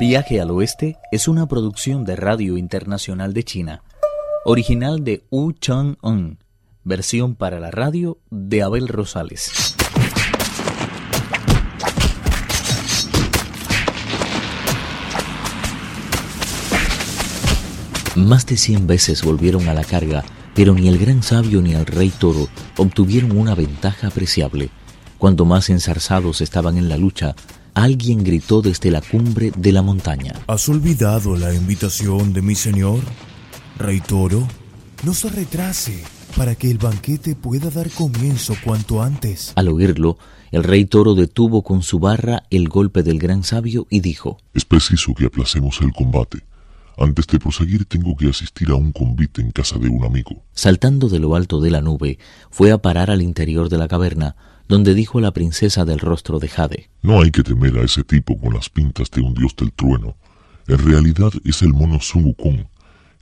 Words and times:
Viaje 0.00 0.40
al 0.40 0.50
Oeste 0.50 0.96
es 1.12 1.28
una 1.28 1.46
producción 1.46 2.06
de 2.06 2.16
Radio 2.16 2.56
Internacional 2.56 3.34
de 3.34 3.44
China, 3.44 3.82
original 4.46 5.04
de 5.04 5.26
Wu 5.30 5.52
Chang-un, 5.52 6.38
versión 6.84 7.34
para 7.34 7.60
la 7.60 7.70
radio 7.70 8.16
de 8.30 8.62
Abel 8.62 8.88
Rosales. 8.88 9.76
Más 18.16 18.46
de 18.46 18.56
cien 18.56 18.86
veces 18.86 19.22
volvieron 19.22 19.68
a 19.68 19.74
la 19.74 19.84
carga, 19.84 20.24
pero 20.54 20.72
ni 20.72 20.88
el 20.88 20.96
gran 20.96 21.22
sabio 21.22 21.60
ni 21.60 21.74
el 21.74 21.84
rey 21.84 22.08
toro 22.08 22.48
obtuvieron 22.78 23.36
una 23.36 23.54
ventaja 23.54 24.06
apreciable. 24.06 24.70
Cuando 25.18 25.44
más 25.44 25.68
enzarzados 25.68 26.40
estaban 26.40 26.78
en 26.78 26.88
la 26.88 26.96
lucha, 26.96 27.36
alguien 27.74 28.24
gritó 28.24 28.62
desde 28.62 28.90
la 28.90 29.00
cumbre 29.00 29.52
de 29.56 29.72
la 29.72 29.82
montaña. 29.82 30.34
¿Has 30.46 30.68
olvidado 30.68 31.36
la 31.36 31.52
invitación 31.54 32.32
de 32.32 32.42
mi 32.42 32.54
señor? 32.54 33.00
Rey 33.78 34.00
Toro, 34.00 34.46
no 35.04 35.14
se 35.14 35.30
retrase 35.30 36.02
para 36.36 36.54
que 36.54 36.70
el 36.70 36.78
banquete 36.78 37.34
pueda 37.34 37.70
dar 37.70 37.90
comienzo 37.90 38.54
cuanto 38.64 39.02
antes. 39.02 39.52
Al 39.56 39.68
oírlo, 39.68 40.18
el 40.50 40.64
rey 40.64 40.84
toro 40.84 41.14
detuvo 41.14 41.62
con 41.62 41.82
su 41.82 41.98
barra 41.98 42.44
el 42.50 42.68
golpe 42.68 43.02
del 43.02 43.18
gran 43.18 43.44
sabio 43.44 43.86
y 43.90 44.00
dijo, 44.00 44.38
Es 44.52 44.64
preciso 44.64 45.14
que 45.14 45.26
aplacemos 45.26 45.80
el 45.80 45.92
combate. 45.92 46.38
Antes 47.00 47.26
de 47.28 47.38
proseguir 47.38 47.86
tengo 47.86 48.14
que 48.14 48.28
asistir 48.28 48.68
a 48.68 48.74
un 48.74 48.92
convite 48.92 49.40
en 49.40 49.52
casa 49.52 49.78
de 49.78 49.88
un 49.88 50.04
amigo. 50.04 50.44
Saltando 50.52 51.08
de 51.08 51.18
lo 51.18 51.34
alto 51.34 51.58
de 51.58 51.70
la 51.70 51.80
nube, 51.80 52.18
fue 52.50 52.72
a 52.72 52.76
parar 52.76 53.10
al 53.10 53.22
interior 53.22 53.70
de 53.70 53.78
la 53.78 53.88
caverna, 53.88 54.36
donde 54.68 54.92
dijo 54.92 55.18
la 55.18 55.32
princesa 55.32 55.86
del 55.86 55.98
rostro 55.98 56.38
de 56.38 56.48
Jade. 56.48 56.90
No 57.00 57.22
hay 57.22 57.30
que 57.30 57.42
temer 57.42 57.78
a 57.78 57.84
ese 57.84 58.04
tipo 58.04 58.38
con 58.38 58.52
las 58.52 58.68
pintas 58.68 59.10
de 59.12 59.22
un 59.22 59.32
dios 59.32 59.56
del 59.56 59.72
trueno. 59.72 60.14
En 60.68 60.76
realidad 60.76 61.32
es 61.46 61.62
el 61.62 61.72
mono 61.72 62.02
Sun 62.02 62.26
Wukong, 62.26 62.66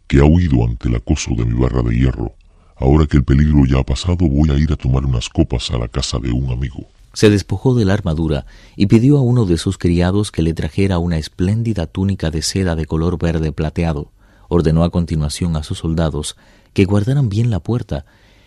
que 0.09 0.19
ha 0.19 0.25
huido 0.25 0.65
ante 0.65 0.89
el 0.89 0.97
acoso 0.97 1.37
de 1.37 1.45
mi 1.45 1.55
barra 1.57 1.83
de 1.83 1.97
hierro. 1.97 2.35
Ahora 2.75 3.07
que 3.07 3.19
el 3.19 3.25
peligro 3.25 3.65
ya 3.65 3.79
ha 3.79 3.85
pasado, 3.85 4.29
voy 4.29 4.51
a 4.51 4.59
ir 4.59 4.73
a 4.73 4.77
tomar 4.77 5.07
unas 5.07 5.29
copas 5.29 5.71
a 5.71 5.79
la 5.79 5.87
casa 5.87 6.19
de 6.19 6.33
un 6.33 6.51
amigo. 6.51 6.89
Se 7.13 7.31
despojó 7.31 7.75
de 7.75 7.85
la 7.85 7.95
armadura 7.95 8.47
y 8.77 8.87
pidió 8.87 9.19
a 9.19 9.23
uno 9.23 9.45
de 9.45 9.59
sus 9.59 9.79
criados 9.79 10.31
que 10.31 10.43
le 10.43 10.55
trajera 10.55 10.99
una 10.99 11.19
espléndida 11.19 11.87
túnica 11.87 12.31
de 12.31 12.43
seda 12.43 12.77
de 12.77 12.87
color 12.87 13.19
verde 13.19 13.53
plateado. 13.53 14.13
Ordenó 14.49 14.85
a 14.85 14.91
continuación 14.91 15.57
a 15.57 15.63
sus 15.63 15.79
soldados 15.79 16.37
que 16.73 16.85
guardaran 16.85 17.29
bien 17.29 17.51
la 17.51 17.61
puerta 17.61 18.05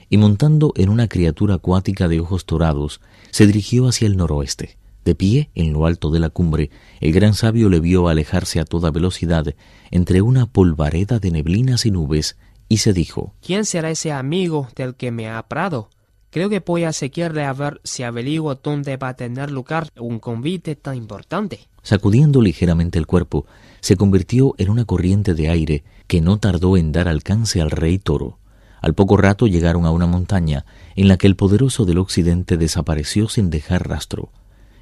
y 0.09 0.17
montando 0.17 0.73
en 0.75 0.89
una 0.89 1.07
criatura 1.07 1.55
acuática 1.55 2.09
de 2.09 2.19
ojos 2.19 2.45
dorados, 2.45 2.99
se 3.31 3.47
dirigió 3.47 3.87
hacia 3.87 4.07
el 4.07 4.17
noroeste. 4.17 4.77
De 5.05 5.15
pie, 5.15 5.49
en 5.55 5.73
lo 5.73 5.85
alto 5.85 6.11
de 6.11 6.19
la 6.19 6.29
cumbre, 6.29 6.69
el 6.99 7.13
gran 7.13 7.33
sabio 7.33 7.69
le 7.69 7.79
vio 7.79 8.09
alejarse 8.09 8.59
a 8.59 8.65
toda 8.65 8.91
velocidad 8.91 9.55
entre 9.89 10.21
una 10.21 10.47
polvareda 10.47 11.19
de 11.19 11.31
neblinas 11.31 11.85
y 11.85 11.91
nubes, 11.91 12.37
y 12.67 12.77
se 12.77 12.93
dijo 12.93 13.33
¿Quién 13.41 13.65
será 13.65 13.89
ese 13.89 14.11
amigo 14.11 14.67
del 14.75 14.95
que 14.95 15.11
me 15.11 15.27
ha 15.27 15.37
hablado? 15.37 15.89
Creo 16.31 16.49
que 16.49 16.61
voy 16.61 16.85
a 16.85 16.93
seguirle 16.93 17.43
a 17.43 17.51
ver 17.51 17.81
si 17.83 18.03
averiguo 18.03 18.55
dónde 18.55 18.95
va 18.95 19.09
a 19.09 19.15
tener 19.15 19.51
lugar 19.51 19.89
un 19.99 20.19
convite 20.19 20.77
tan 20.77 20.95
importante. 20.95 21.67
Sacudiendo 21.83 22.41
ligeramente 22.41 22.97
el 22.97 23.05
cuerpo, 23.05 23.45
se 23.81 23.97
convirtió 23.97 24.55
en 24.57 24.69
una 24.69 24.85
corriente 24.85 25.33
de 25.33 25.49
aire 25.49 25.83
que 26.07 26.21
no 26.21 26.37
tardó 26.37 26.77
en 26.77 26.93
dar 26.93 27.09
alcance 27.09 27.59
al 27.59 27.69
rey 27.69 27.99
toro. 27.99 28.37
Al 28.79 28.93
poco 28.93 29.17
rato 29.17 29.45
llegaron 29.45 29.85
a 29.85 29.91
una 29.91 30.07
montaña 30.07 30.65
en 30.95 31.09
la 31.09 31.17
que 31.17 31.27
el 31.27 31.35
poderoso 31.35 31.83
del 31.83 31.97
occidente 31.97 32.57
desapareció 32.57 33.27
sin 33.27 33.49
dejar 33.49 33.89
rastro. 33.89 34.29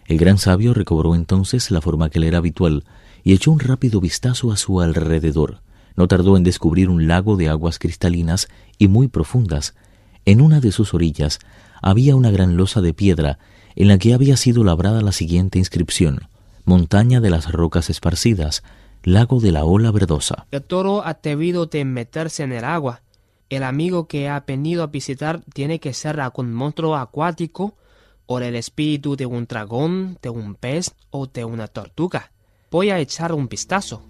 El 0.05 0.19
gran 0.19 0.37
sabio 0.37 0.75
recobró 0.75 1.15
entonces 1.15 1.71
la 1.71 1.81
forma 1.81 2.11
que 2.11 2.19
le 2.19 2.27
era 2.27 2.37
habitual 2.37 2.83
y 3.23 3.33
echó 3.33 3.51
un 3.51 3.59
rápido 3.59 3.99
vistazo 4.01 4.51
a 4.51 4.57
su 4.57 4.81
alrededor. 4.81 5.61
No 5.95 6.07
tardó 6.07 6.37
en 6.37 6.43
descubrir 6.43 6.89
un 6.89 7.07
lago 7.07 7.37
de 7.37 7.49
aguas 7.49 7.79
cristalinas 7.79 8.49
y 8.77 8.87
muy 8.87 9.07
profundas, 9.07 9.73
en 10.31 10.41
una 10.41 10.59
de 10.59 10.71
sus 10.71 10.93
orillas 10.93 11.39
había 11.81 12.15
una 12.15 12.29
gran 12.29 12.55
losa 12.55 12.81
de 12.81 12.93
piedra 12.93 13.39
en 13.75 13.87
la 13.87 13.97
que 13.97 14.13
había 14.13 14.37
sido 14.37 14.63
labrada 14.63 15.01
la 15.01 15.11
siguiente 15.11 15.57
inscripción 15.57 16.27
Montaña 16.65 17.19
de 17.19 17.31
las 17.31 17.51
rocas 17.51 17.89
esparcidas, 17.89 18.61
lago 19.01 19.39
de 19.39 19.51
la 19.51 19.65
ola 19.65 19.89
verdosa. 19.89 20.45
El 20.51 20.61
toro 20.61 21.03
ha 21.03 21.15
debido 21.15 21.65
de 21.65 21.83
meterse 21.83 22.43
en 22.43 22.51
el 22.51 22.63
agua. 22.63 23.01
El 23.49 23.63
amigo 23.63 24.07
que 24.07 24.29
ha 24.29 24.41
venido 24.41 24.83
a 24.83 24.87
visitar 24.87 25.41
tiene 25.51 25.79
que 25.79 25.95
ser 25.95 26.19
algún 26.19 26.53
monstruo 26.53 26.95
acuático 26.95 27.75
o 28.27 28.37
el 28.37 28.55
espíritu 28.55 29.15
de 29.15 29.25
un 29.25 29.47
dragón, 29.47 30.19
de 30.21 30.29
un 30.29 30.53
pez 30.53 30.93
o 31.09 31.25
de 31.25 31.43
una 31.43 31.67
tortuga. 31.67 32.31
Voy 32.69 32.91
a 32.91 32.99
echar 32.99 33.33
un 33.33 33.49
vistazo. 33.49 34.03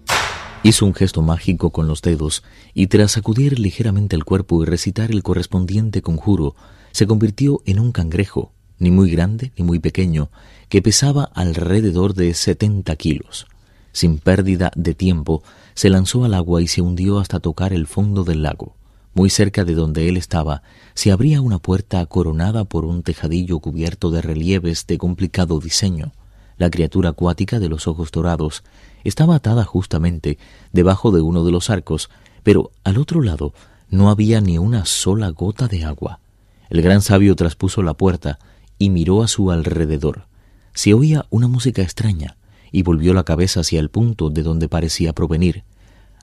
Hizo 0.62 0.84
un 0.84 0.94
gesto 0.94 1.22
mágico 1.22 1.70
con 1.70 1.88
los 1.88 2.02
dedos 2.02 2.42
y 2.74 2.88
tras 2.88 3.12
sacudir 3.12 3.58
ligeramente 3.58 4.14
el 4.14 4.24
cuerpo 4.24 4.62
y 4.62 4.66
recitar 4.66 5.10
el 5.10 5.22
correspondiente 5.22 6.02
conjuro, 6.02 6.54
se 6.92 7.06
convirtió 7.06 7.62
en 7.64 7.80
un 7.80 7.92
cangrejo, 7.92 8.52
ni 8.78 8.90
muy 8.90 9.10
grande 9.10 9.52
ni 9.56 9.64
muy 9.64 9.78
pequeño, 9.78 10.30
que 10.68 10.82
pesaba 10.82 11.24
alrededor 11.34 12.12
de 12.12 12.34
setenta 12.34 12.94
kilos. 12.96 13.46
Sin 13.92 14.18
pérdida 14.18 14.70
de 14.76 14.94
tiempo, 14.94 15.42
se 15.72 15.88
lanzó 15.88 16.24
al 16.24 16.34
agua 16.34 16.60
y 16.60 16.66
se 16.66 16.82
hundió 16.82 17.20
hasta 17.20 17.40
tocar 17.40 17.72
el 17.72 17.86
fondo 17.86 18.24
del 18.24 18.42
lago. 18.42 18.76
Muy 19.14 19.30
cerca 19.30 19.64
de 19.64 19.72
donde 19.72 20.10
él 20.10 20.18
estaba, 20.18 20.62
se 20.92 21.10
abría 21.10 21.40
una 21.40 21.58
puerta 21.58 22.04
coronada 22.04 22.64
por 22.64 22.84
un 22.84 23.02
tejadillo 23.02 23.60
cubierto 23.60 24.10
de 24.10 24.20
relieves 24.20 24.86
de 24.86 24.98
complicado 24.98 25.58
diseño. 25.58 26.12
La 26.58 26.68
criatura 26.68 27.08
acuática 27.08 27.58
de 27.58 27.70
los 27.70 27.88
ojos 27.88 28.10
dorados 28.12 28.62
estaba 29.04 29.36
atada 29.36 29.64
justamente 29.64 30.38
debajo 30.72 31.10
de 31.10 31.20
uno 31.20 31.44
de 31.44 31.52
los 31.52 31.70
arcos, 31.70 32.10
pero 32.42 32.70
al 32.84 32.98
otro 32.98 33.22
lado 33.22 33.54
no 33.88 34.10
había 34.10 34.40
ni 34.40 34.58
una 34.58 34.84
sola 34.84 35.30
gota 35.30 35.68
de 35.68 35.84
agua. 35.84 36.20
El 36.68 36.82
gran 36.82 37.02
sabio 37.02 37.34
traspuso 37.34 37.82
la 37.82 37.94
puerta 37.94 38.38
y 38.78 38.90
miró 38.90 39.22
a 39.22 39.28
su 39.28 39.50
alrededor. 39.50 40.26
Se 40.72 40.94
oía 40.94 41.26
una 41.30 41.48
música 41.48 41.82
extraña 41.82 42.36
y 42.72 42.82
volvió 42.82 43.12
la 43.12 43.24
cabeza 43.24 43.60
hacia 43.60 43.80
el 43.80 43.90
punto 43.90 44.30
de 44.30 44.42
donde 44.42 44.68
parecía 44.68 45.12
provenir. 45.12 45.64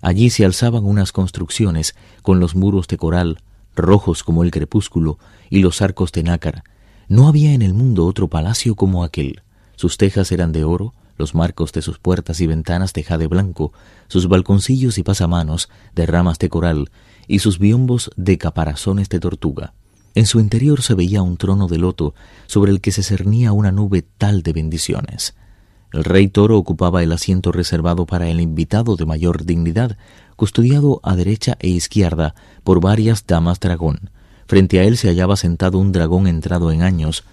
Allí 0.01 0.29
se 0.29 0.45
alzaban 0.45 0.85
unas 0.85 1.11
construcciones 1.11 1.95
con 2.21 2.39
los 2.39 2.55
muros 2.55 2.87
de 2.87 2.97
coral, 2.97 3.41
rojos 3.75 4.23
como 4.23 4.43
el 4.43 4.51
crepúsculo, 4.51 5.19
y 5.49 5.59
los 5.59 5.81
arcos 5.81 6.11
de 6.11 6.23
nácar. 6.23 6.63
No 7.07 7.27
había 7.27 7.53
en 7.53 7.61
el 7.61 7.73
mundo 7.73 8.05
otro 8.05 8.27
palacio 8.27 8.75
como 8.75 9.03
aquel. 9.03 9.41
Sus 9.75 9.97
tejas 9.97 10.31
eran 10.31 10.51
de 10.51 10.63
oro, 10.63 10.93
los 11.17 11.35
marcos 11.35 11.71
de 11.71 11.81
sus 11.81 11.99
puertas 11.99 12.39
y 12.41 12.47
ventanas 12.47 12.93
de 12.93 13.03
jade 13.03 13.27
blanco, 13.27 13.73
sus 14.07 14.27
balconcillos 14.27 14.97
y 14.97 15.03
pasamanos 15.03 15.69
de 15.95 16.05
ramas 16.05 16.39
de 16.39 16.49
coral, 16.49 16.89
y 17.27 17.39
sus 17.39 17.59
biombos 17.59 18.11
de 18.15 18.37
caparazones 18.37 19.09
de 19.09 19.19
tortuga. 19.19 19.73
En 20.15 20.25
su 20.25 20.39
interior 20.39 20.81
se 20.81 20.95
veía 20.95 21.21
un 21.21 21.37
trono 21.37 21.67
de 21.67 21.77
loto 21.77 22.15
sobre 22.47 22.71
el 22.71 22.81
que 22.81 22.91
se 22.91 23.03
cernía 23.03 23.51
una 23.51 23.71
nube 23.71 24.03
tal 24.17 24.41
de 24.41 24.53
bendiciones. 24.53 25.35
El 25.93 26.03
rey 26.03 26.27
toro 26.27 26.57
ocupaba 26.57 27.03
el 27.03 27.11
asiento 27.11 27.51
reservado 27.51 28.05
para 28.05 28.27
el 28.27 28.41
invitado 28.41 28.95
de 28.95 29.05
mayor 29.05 29.45
dignidad, 29.45 29.97
custodiado 30.35 30.99
a 31.03 31.15
derecha 31.15 31.55
e 31.59 31.69
izquierda 31.69 32.35
por 32.63 32.81
varias 32.81 33.25
damas 33.25 33.59
dragón. 33.59 34.09
Frente 34.47 34.79
a 34.79 34.83
él 34.83 34.97
se 34.97 35.09
hallaba 35.09 35.35
sentado 35.35 35.77
un 35.77 35.91
dragón 35.91 36.27
entrado 36.27 36.71
en 36.71 36.81
años, 36.81 37.23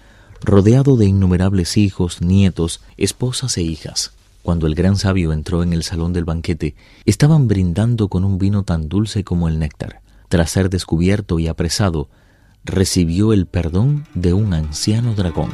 rodeado 0.45 0.97
de 0.97 1.05
innumerables 1.05 1.77
hijos, 1.77 2.21
nietos, 2.21 2.81
esposas 2.97 3.57
e 3.57 3.63
hijas. 3.63 4.11
Cuando 4.43 4.67
el 4.67 4.75
gran 4.75 4.95
sabio 4.95 5.33
entró 5.33 5.63
en 5.63 5.73
el 5.73 5.83
salón 5.83 6.13
del 6.13 6.23
banquete, 6.23 6.75
estaban 7.05 7.47
brindando 7.47 8.09
con 8.09 8.23
un 8.23 8.37
vino 8.37 8.63
tan 8.63 8.89
dulce 8.89 9.23
como 9.23 9.47
el 9.47 9.57
néctar. 9.57 10.01
Tras 10.29 10.51
ser 10.51 10.69
descubierto 10.69 11.39
y 11.39 11.47
apresado, 11.47 12.09
recibió 12.63 13.33
el 13.33 13.45
perdón 13.47 14.05
de 14.13 14.33
un 14.33 14.53
anciano 14.53 15.13
dragón. 15.13 15.51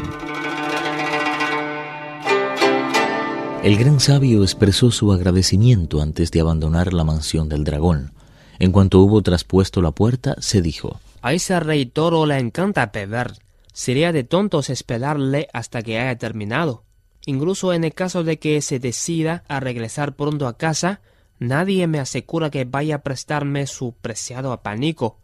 El 3.63 3.77
gran 3.77 3.99
sabio 3.99 4.41
expresó 4.41 4.89
su 4.89 5.13
agradecimiento 5.13 6.01
antes 6.01 6.31
de 6.31 6.41
abandonar 6.41 6.93
la 6.93 7.03
mansión 7.03 7.47
del 7.47 7.63
dragón. 7.63 8.11
En 8.57 8.71
cuanto 8.71 8.99
hubo 8.99 9.21
traspuesto 9.21 9.81
la 9.81 9.91
puerta, 9.91 10.35
se 10.39 10.61
dijo 10.61 10.99
A 11.21 11.33
ese 11.33 11.59
rey 11.59 11.85
toro 11.85 12.25
le 12.25 12.39
encanta 12.39 12.87
beber. 12.87 13.33
Sería 13.73 14.11
de 14.11 14.23
tontos 14.23 14.69
esperarle 14.69 15.47
hasta 15.53 15.81
que 15.81 15.99
haya 15.99 16.17
terminado. 16.17 16.83
Incluso 17.25 17.73
en 17.73 17.83
el 17.83 17.93
caso 17.93 18.23
de 18.23 18.39
que 18.39 18.61
se 18.61 18.79
decida 18.79 19.43
a 19.47 19.59
regresar 19.59 20.15
pronto 20.15 20.47
a 20.47 20.57
casa, 20.57 21.01
nadie 21.39 21.87
me 21.87 21.99
asegura 21.99 22.49
que 22.49 22.65
vaya 22.65 22.95
a 22.95 23.01
prestarme 23.03 23.67
su 23.67 23.93
preciado 23.93 24.51
apanico. 24.51 25.19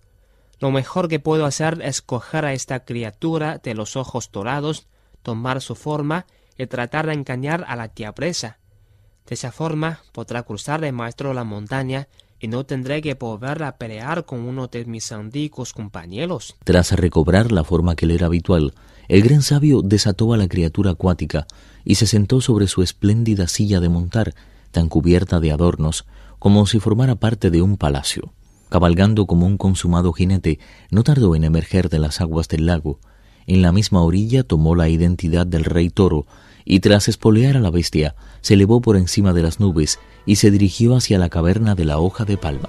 Lo 0.60 0.72
mejor 0.72 1.08
que 1.08 1.20
puedo 1.20 1.46
hacer 1.46 1.82
es 1.84 2.02
coger 2.02 2.46
a 2.46 2.54
esta 2.54 2.86
criatura 2.86 3.60
de 3.60 3.74
los 3.74 3.96
ojos 3.96 4.32
dorados, 4.32 4.88
tomar 5.24 5.62
su 5.62 5.76
forma 5.76 6.26
y 6.58 6.66
tratar 6.68 7.08
de 7.08 7.14
engañar 7.14 7.66
a 7.68 7.76
la 7.76 7.90
tía 7.90 8.14
presa. 8.14 8.60
De 9.28 9.36
esa 9.36 9.52
forma 9.52 10.02
podrá 10.14 10.44
cruzar 10.44 10.82
de 10.82 10.92
maestro 10.92 11.34
la 11.34 11.44
montaña 11.44 12.08
y 12.40 12.48
no 12.48 12.66
tendré 12.66 13.02
que 13.02 13.16
volver 13.16 13.64
a 13.64 13.78
pelear 13.78 14.26
con 14.26 14.42
uno 14.42 14.68
de 14.68 14.86
mis 14.86 15.12
antiguos 15.12 15.74
compañeros. 15.74 16.56
Tras 16.64 16.92
recobrar 16.92 17.52
la 17.52 17.64
forma 17.64 17.96
que 17.96 18.06
le 18.06 18.16
era 18.16 18.28
habitual, 18.28 18.74
el 19.08 19.22
gran 19.22 19.42
sabio 19.42 19.82
desató 19.82 20.34
a 20.34 20.38
la 20.38 20.48
criatura 20.48 20.92
acuática 20.92 21.48
y 21.84 21.96
se 21.96 22.08
sentó 22.08 22.42
sobre 22.42 22.68
su 22.68 22.84
espléndida 22.84 23.48
silla 23.48 23.80
de 23.80 23.90
montar, 23.90 24.34
tan 24.72 24.90
cubierta 24.90 25.40
de 25.40 25.52
adornos 25.52 26.06
como 26.40 26.66
si 26.68 26.80
formara 26.80 27.16
parte 27.16 27.50
de 27.50 27.62
un 27.62 27.78
palacio. 27.78 28.34
Cabalgando 28.70 29.26
como 29.26 29.46
un 29.46 29.58
consumado 29.58 30.12
jinete, 30.12 30.60
no 30.92 31.04
tardó 31.04 31.36
en 31.36 31.46
emerger 31.46 31.90
de 31.90 32.00
las 32.00 32.20
aguas 32.20 32.48
del 32.50 32.66
lago. 32.66 33.00
En 33.46 33.62
la 33.62 33.72
misma 33.72 34.04
orilla 34.04 34.44
tomó 34.44 34.76
la 34.76 34.90
identidad 34.90 35.48
del 35.48 35.64
rey 35.64 35.90
toro 35.90 36.26
y 36.70 36.82
tras 36.82 37.08
espolear 37.08 37.56
a 37.56 37.62
la 37.62 37.72
bestia, 37.72 38.16
se 38.42 38.56
elevó 38.56 38.82
por 38.82 38.98
encima 38.98 39.32
de 39.32 39.42
las 39.42 39.62
nubes 39.62 40.00
y 40.26 40.36
se 40.36 40.52
dirigió 40.52 40.98
hacia 40.98 41.18
la 41.18 41.30
caverna 41.30 41.76
de 41.76 41.86
la 41.86 41.98
hoja 41.98 42.26
de 42.26 42.36
palma. 42.36 42.68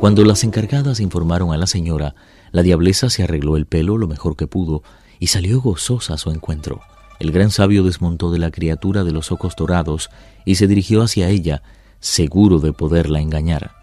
Cuando 0.00 0.24
las 0.24 0.42
encargadas 0.42 0.98
informaron 0.98 1.52
a 1.52 1.56
la 1.56 1.68
señora, 1.68 2.16
la 2.50 2.62
diableza 2.62 3.08
se 3.08 3.22
arregló 3.22 3.56
el 3.56 3.66
pelo 3.66 3.96
lo 3.96 4.08
mejor 4.08 4.36
que 4.36 4.48
pudo 4.48 4.82
y 5.20 5.28
salió 5.28 5.60
gozosa 5.60 6.14
a 6.14 6.18
su 6.18 6.30
encuentro. 6.30 6.80
El 7.20 7.30
gran 7.30 7.50
sabio 7.50 7.84
desmontó 7.84 8.32
de 8.32 8.38
la 8.38 8.50
criatura 8.50 9.04
de 9.04 9.12
los 9.12 9.30
ojos 9.30 9.54
dorados 9.56 10.10
y 10.44 10.56
se 10.56 10.66
dirigió 10.66 11.02
hacia 11.02 11.28
ella, 11.28 11.62
seguro 12.00 12.58
de 12.58 12.72
poderla 12.72 13.20
engañar. 13.20 13.77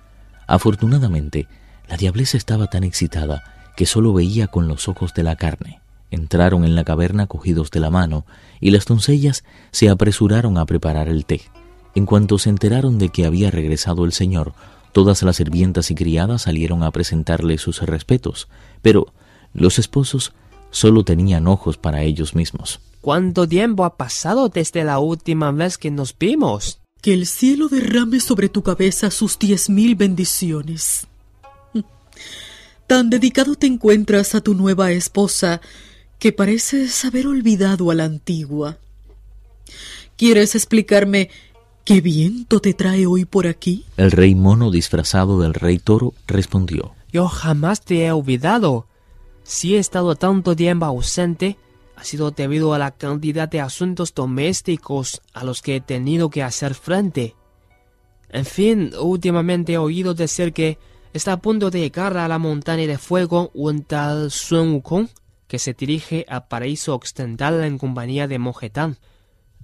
Afortunadamente, 0.47 1.47
la 1.87 1.97
diableza 1.97 2.37
estaba 2.37 2.67
tan 2.67 2.83
excitada 2.83 3.43
que 3.75 3.85
sólo 3.85 4.13
veía 4.13 4.47
con 4.47 4.67
los 4.67 4.87
ojos 4.87 5.13
de 5.13 5.23
la 5.23 5.35
carne. 5.35 5.81
Entraron 6.11 6.63
en 6.65 6.75
la 6.75 6.83
caverna 6.83 7.27
cogidos 7.27 7.71
de 7.71 7.79
la 7.79 7.89
mano 7.89 8.25
y 8.59 8.71
las 8.71 8.85
doncellas 8.85 9.43
se 9.71 9.89
apresuraron 9.89 10.57
a 10.57 10.65
preparar 10.65 11.09
el 11.09 11.25
té. 11.25 11.41
En 11.93 12.05
cuanto 12.05 12.37
se 12.37 12.49
enteraron 12.49 12.97
de 12.99 13.09
que 13.09 13.25
había 13.25 13.51
regresado 13.51 14.05
el 14.05 14.11
señor, 14.11 14.53
todas 14.91 15.23
las 15.23 15.37
sirvientas 15.37 15.91
y 15.91 15.95
criadas 15.95 16.43
salieron 16.43 16.83
a 16.83 16.91
presentarle 16.91 17.57
sus 17.57 17.81
respetos, 17.81 18.47
pero 18.81 19.13
los 19.53 19.79
esposos 19.79 20.33
solo 20.71 21.03
tenían 21.03 21.47
ojos 21.47 21.77
para 21.77 22.03
ellos 22.03 22.35
mismos. 22.35 22.81
¿Cuánto 23.01 23.47
tiempo 23.47 23.85
ha 23.85 23.97
pasado 23.97 24.49
desde 24.49 24.83
la 24.83 24.99
última 24.99 25.51
vez 25.51 25.77
que 25.77 25.91
nos 25.91 26.17
vimos? 26.17 26.81
Que 27.05 27.13
el 27.13 27.27
cielo 27.27 27.67
derrame 27.67 28.19
sobre 28.19 28.49
tu 28.49 28.63
cabeza 28.63 29.11
sus 29.11 29.37
diez 29.37 29.69
mil 29.69 29.93
bendiciones. 29.93 31.05
Tan 32.87 33.11
dedicado 33.11 33.53
te 33.53 33.67
encuentras 33.67 34.33
a 34.33 34.41
tu 34.41 34.55
nueva 34.55 34.91
esposa 34.91 35.61
que 36.17 36.31
pareces 36.31 37.05
haber 37.05 37.27
olvidado 37.27 37.91
a 37.91 37.93
la 37.93 38.05
antigua. 38.05 38.79
¿Quieres 40.17 40.55
explicarme 40.55 41.29
qué 41.83 42.01
viento 42.01 42.59
te 42.59 42.73
trae 42.73 43.05
hoy 43.05 43.25
por 43.25 43.45
aquí? 43.45 43.85
El 43.97 44.09
rey 44.09 44.33
mono 44.33 44.71
disfrazado 44.71 45.39
del 45.39 45.53
rey 45.53 45.77
toro 45.77 46.15
respondió. 46.25 46.95
Yo 47.13 47.27
jamás 47.27 47.81
te 47.81 48.03
he 48.03 48.11
olvidado. 48.11 48.87
Si 49.43 49.75
he 49.75 49.77
estado 49.77 50.15
tanto 50.15 50.55
tiempo 50.55 50.85
ausente, 50.85 51.59
ha 51.95 52.03
sido 52.03 52.31
debido 52.31 52.73
a 52.73 52.79
la 52.79 52.91
cantidad 52.91 53.47
de 53.47 53.61
asuntos 53.61 54.13
domésticos 54.13 55.21
a 55.33 55.43
los 55.43 55.61
que 55.61 55.77
he 55.77 55.81
tenido 55.81 56.29
que 56.29 56.43
hacer 56.43 56.73
frente. 56.75 57.35
En 58.29 58.45
fin, 58.45 58.91
últimamente 58.99 59.73
he 59.73 59.77
oído 59.77 60.13
decir 60.13 60.53
que 60.53 60.77
está 61.13 61.33
a 61.33 61.41
punto 61.41 61.71
de 61.71 61.79
llegar 61.79 62.17
a 62.17 62.27
la 62.27 62.37
montaña 62.37 62.87
de 62.87 62.97
fuego 62.97 63.51
un 63.53 63.83
tal 63.83 64.31
Sun 64.31 64.73
Wukong 64.73 65.07
que 65.47 65.59
se 65.59 65.73
dirige 65.73 66.25
a 66.27 66.47
paraíso 66.49 66.95
occidental 66.95 67.63
en 67.63 67.77
compañía 67.77 68.27
de 68.27 68.39
Mojetán. 68.39 68.97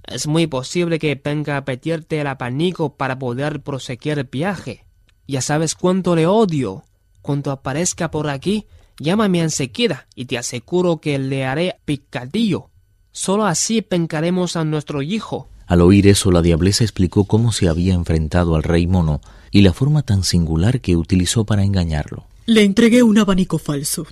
Es 0.04 0.26
muy 0.26 0.46
posible 0.46 0.98
que 0.98 1.20
venga 1.22 1.56
a 1.56 1.64
pedirte 1.64 2.20
el 2.20 2.26
abanico 2.26 2.96
para 2.96 3.18
poder 3.18 3.62
proseguir 3.62 4.18
el 4.18 4.24
viaje. 4.24 4.86
Ya 5.26 5.40
sabes 5.40 5.74
cuánto 5.74 6.16
le 6.16 6.26
odio. 6.26 6.84
Cuando 7.20 7.52
aparezca 7.52 8.10
por 8.10 8.28
aquí, 8.28 8.66
Llámame 9.02 9.40
enseguida 9.40 10.06
y 10.14 10.26
te 10.26 10.38
aseguro 10.38 11.00
que 11.00 11.18
le 11.18 11.44
haré 11.44 11.74
picadillo. 11.84 12.70
Solo 13.10 13.46
así 13.46 13.82
pencaremos 13.82 14.54
a 14.54 14.64
nuestro 14.64 15.02
hijo. 15.02 15.48
Al 15.66 15.80
oír 15.80 16.06
eso, 16.06 16.30
la 16.30 16.40
diableza 16.40 16.84
explicó 16.84 17.24
cómo 17.24 17.50
se 17.50 17.68
había 17.68 17.94
enfrentado 17.94 18.54
al 18.54 18.62
rey 18.62 18.86
mono 18.86 19.20
y 19.50 19.62
la 19.62 19.72
forma 19.72 20.02
tan 20.02 20.22
singular 20.22 20.80
que 20.80 20.94
utilizó 20.94 21.44
para 21.44 21.64
engañarlo. 21.64 22.26
Le 22.46 22.62
entregué 22.62 23.02
un 23.02 23.18
abanico 23.18 23.58
falso. 23.58 24.06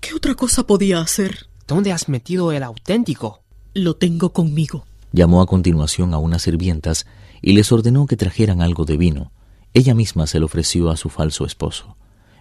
¿Qué 0.00 0.12
otra 0.12 0.34
cosa 0.34 0.66
podía 0.66 1.00
hacer? 1.00 1.46
¿Dónde 1.66 1.90
has 1.90 2.10
metido 2.10 2.52
el 2.52 2.64
auténtico? 2.64 3.40
Lo 3.72 3.96
tengo 3.96 4.34
conmigo. 4.34 4.84
Llamó 5.12 5.40
a 5.40 5.46
continuación 5.46 6.12
a 6.12 6.18
unas 6.18 6.42
sirvientas 6.42 7.06
y 7.40 7.54
les 7.54 7.72
ordenó 7.72 8.06
que 8.06 8.18
trajeran 8.18 8.60
algo 8.60 8.84
de 8.84 8.98
vino. 8.98 9.32
Ella 9.72 9.94
misma 9.94 10.26
se 10.26 10.38
lo 10.38 10.44
ofreció 10.44 10.90
a 10.90 10.98
su 10.98 11.08
falso 11.08 11.46
esposo. 11.46 11.96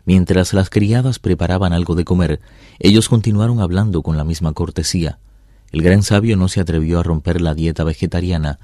Mientras 0.06 0.54
las 0.54 0.70
criadas 0.70 1.20
preparaban 1.20 1.74
algo 1.74 1.96
de 1.96 2.06
comer, 2.06 2.42
ellos 2.80 3.10
continuaron 3.10 3.60
hablando 3.60 4.02
con 4.02 4.18
la 4.18 4.24
misma 4.24 4.54
cortesía. 4.54 5.20
El 5.72 5.82
gran 5.84 6.04
sabio 6.04 6.36
no 6.38 6.48
se 6.48 6.60
atrevió 6.60 7.00
a 7.00 7.04
romper 7.04 7.42
la 7.42 7.54
dieta 7.54 7.84
vegetariana 7.84 8.60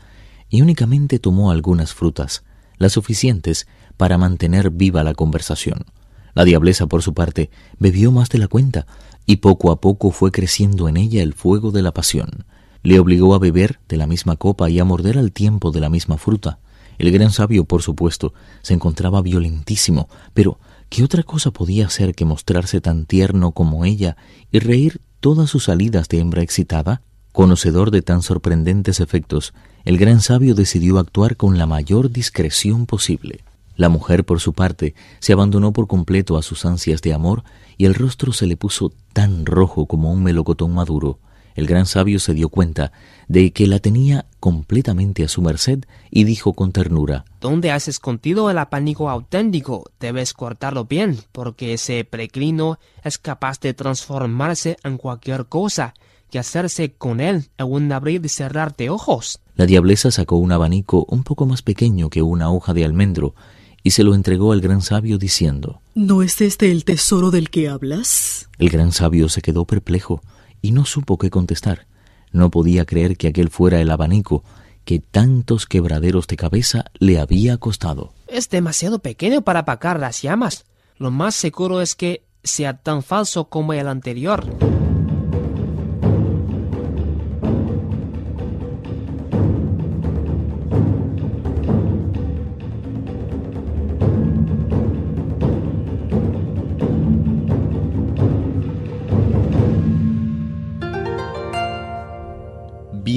y 0.50 0.62
únicamente 0.62 1.20
tomó 1.20 1.52
algunas 1.52 1.94
frutas, 1.94 2.44
las 2.78 2.94
suficientes 2.94 3.68
para 3.98 4.18
mantener 4.18 4.70
viva 4.72 5.04
la 5.04 5.14
conversación. 5.14 5.86
La 6.34 6.44
diableza, 6.44 6.88
por 6.88 7.02
su 7.02 7.14
parte, 7.14 7.50
bebió 7.80 8.12
más 8.12 8.30
de 8.30 8.38
la 8.38 8.48
cuenta, 8.48 8.86
y 9.26 9.38
poco 9.38 9.72
a 9.72 9.82
poco 9.82 10.12
fue 10.12 10.32
creciendo 10.32 10.88
en 10.88 10.98
ella 10.98 11.24
el 11.24 11.34
fuego 11.34 11.72
de 11.72 11.82
la 11.82 11.94
pasión. 11.94 12.46
Le 12.84 13.00
obligó 13.00 13.34
a 13.34 13.40
beber 13.40 13.80
de 13.90 13.98
la 13.98 14.08
misma 14.08 14.36
copa 14.36 14.70
y 14.70 14.80
a 14.80 14.86
morder 14.86 15.18
al 15.18 15.32
tiempo 15.32 15.72
de 15.72 15.80
la 15.80 15.90
misma 15.90 16.18
fruta. 16.18 16.60
El 16.98 17.12
gran 17.12 17.32
sabio, 17.32 17.66
por 17.66 17.82
supuesto, 17.82 18.34
se 18.62 18.74
encontraba 18.74 19.22
violentísimo, 19.22 20.10
pero 20.34 20.60
¿Qué 20.90 21.04
otra 21.04 21.24
cosa 21.24 21.52
podía 21.52 21.86
hacer 21.86 22.16
que 22.16 22.26
mostrarse 22.26 22.82
tan 22.82 23.06
tierno 23.06 23.52
como 23.52 23.86
ella 23.86 24.18
y 24.52 24.60
reír 24.60 25.02
todas 25.20 25.50
sus 25.50 25.66
salidas 25.66 26.08
de 26.08 26.20
hembra 26.20 26.42
excitada? 26.42 27.02
Conocedor 27.34 27.92
de 27.92 28.02
tan 28.02 28.22
sorprendentes 28.22 29.00
efectos, 29.00 29.54
el 29.86 29.98
gran 29.98 30.22
sabio 30.22 30.56
decidió 30.56 30.98
actuar 30.98 31.36
con 31.36 31.58
la 31.58 31.68
mayor 31.68 32.10
discreción 32.12 32.86
posible. 32.86 33.44
La 33.76 33.90
mujer, 33.90 34.26
por 34.26 34.40
su 34.40 34.54
parte, 34.54 34.96
se 35.20 35.34
abandonó 35.34 35.72
por 35.72 35.88
completo 35.88 36.38
a 36.38 36.42
sus 36.42 36.66
ansias 36.66 37.02
de 37.02 37.14
amor 37.14 37.44
y 37.78 37.86
el 37.86 37.94
rostro 37.94 38.34
se 38.34 38.48
le 38.48 38.58
puso 38.58 38.92
tan 39.14 39.46
rojo 39.46 39.86
como 39.86 40.12
un 40.12 40.24
melocotón 40.24 40.74
maduro 40.74 41.20
el 41.58 41.66
gran 41.66 41.88
sabio 41.88 42.20
se 42.20 42.36
dio 42.36 42.50
cuenta 42.50 42.94
de 43.28 43.52
que 43.52 43.66
la 43.68 43.80
tenía 43.80 44.28
completamente 44.40 45.24
a 45.24 45.28
su 45.28 45.42
merced 45.42 45.80
y 46.12 46.24
dijo 46.24 46.54
con 46.54 46.72
ternura 46.72 47.26
¿Dónde 47.42 47.72
has 47.72 47.88
escondido 47.88 48.50
el 48.52 48.60
apánico 48.60 49.10
auténtico? 49.10 49.92
Debes 50.00 50.34
cortarlo 50.34 50.86
bien, 50.86 51.18
porque 51.32 51.74
ese 51.74 52.06
peregrino 52.06 52.80
es 53.04 53.18
capaz 53.18 53.60
de 53.60 53.74
transformarse 53.74 54.78
en 54.84 54.98
cualquier 54.98 55.48
cosa 55.48 55.96
y 56.32 56.38
hacerse 56.38 56.94
con 56.94 57.20
él 57.20 57.50
en 57.58 57.72
un 57.72 57.92
abrir 57.92 58.24
y 58.24 58.30
cerrar 58.30 58.76
de 58.76 58.92
ojos. 58.92 59.40
La 59.56 59.66
diableza 59.66 60.12
sacó 60.12 60.36
un 60.36 60.52
abanico 60.52 61.06
un 61.10 61.24
poco 61.24 61.48
más 61.48 61.64
pequeño 61.64 62.12
que 62.12 62.22
una 62.22 62.52
hoja 62.52 62.76
de 62.76 62.86
almendro 62.86 63.34
y 63.82 63.92
se 63.92 64.04
lo 64.04 64.14
entregó 64.14 64.52
al 64.52 64.62
gran 64.62 64.82
sabio 64.84 65.18
diciendo 65.18 65.82
¿No 65.96 66.22
es 66.22 66.40
este 66.40 66.70
el 66.70 66.86
tesoro 66.86 67.32
del 67.32 67.50
que 67.50 67.68
hablas? 67.68 68.48
El 68.60 68.70
gran 68.70 68.92
sabio 68.92 69.28
se 69.28 69.42
quedó 69.42 69.66
perplejo 69.66 70.22
y 70.62 70.72
no 70.72 70.86
supo 70.86 71.18
qué 71.18 71.30
contestar. 71.30 71.88
No 72.32 72.52
podía 72.52 72.86
creer 72.86 73.18
que 73.18 73.28
aquel 73.28 73.50
fuera 73.50 73.80
el 73.82 73.90
abanico 73.90 74.44
que 74.86 75.00
tantos 75.00 75.66
quebraderos 75.66 76.28
de 76.28 76.38
cabeza 76.38 76.86
le 76.98 77.20
había 77.20 77.58
costado. 77.58 78.14
Es 78.28 78.50
demasiado 78.50 79.00
pequeño 79.00 79.42
para 79.42 79.60
apagar 79.60 80.00
las 80.00 80.22
llamas. 80.22 80.66
Lo 80.98 81.12
más 81.12 81.36
seguro 81.36 81.82
es 81.82 81.94
que 81.94 82.24
sea 82.44 82.78
tan 82.78 83.04
falso 83.04 83.50
como 83.50 83.74
el 83.74 83.88
anterior. 83.88 84.77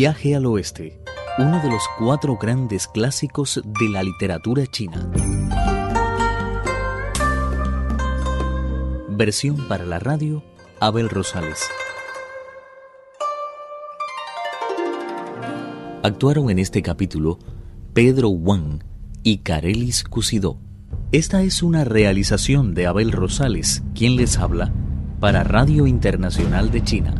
Viaje 0.00 0.34
al 0.34 0.46
Oeste, 0.46 0.98
uno 1.36 1.60
de 1.60 1.68
los 1.68 1.82
cuatro 1.98 2.38
grandes 2.38 2.88
clásicos 2.88 3.60
de 3.62 3.88
la 3.90 4.02
literatura 4.02 4.66
china. 4.66 5.10
Versión 9.10 9.68
para 9.68 9.84
la 9.84 9.98
radio, 9.98 10.42
Abel 10.80 11.10
Rosales. 11.10 11.68
Actuaron 16.02 16.48
en 16.48 16.60
este 16.60 16.80
capítulo 16.80 17.38
Pedro 17.92 18.30
Wang 18.30 18.82
y 19.22 19.40
Carelis 19.40 20.04
Cusidó. 20.04 20.56
Esta 21.12 21.42
es 21.42 21.62
una 21.62 21.84
realización 21.84 22.72
de 22.72 22.86
Abel 22.86 23.12
Rosales, 23.12 23.82
quien 23.94 24.16
les 24.16 24.38
habla, 24.38 24.72
para 25.20 25.44
Radio 25.44 25.86
Internacional 25.86 26.70
de 26.70 26.82
China. 26.82 27.19